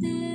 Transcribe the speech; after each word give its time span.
24 0.00 0.33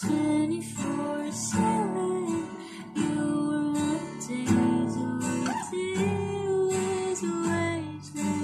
24 0.00 1.32
7, 1.32 2.48
you 2.96 3.14
were 3.48 3.92
days 4.26 4.96
away, 4.96 5.44
days 5.70 7.22
waste 7.46 8.41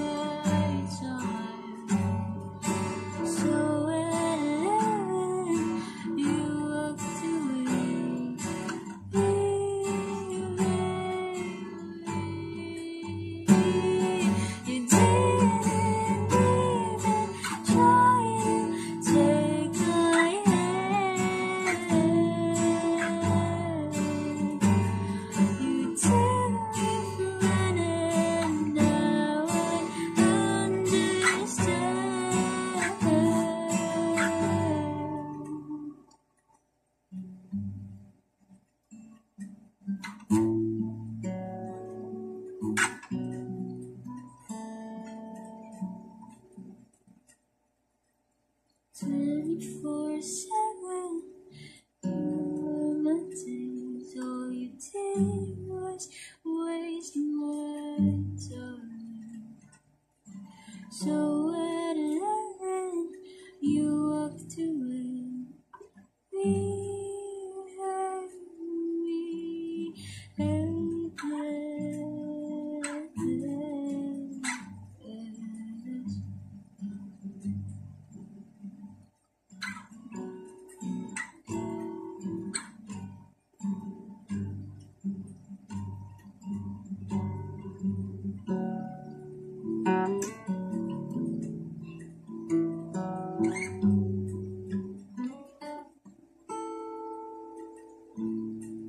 you 55.19 55.58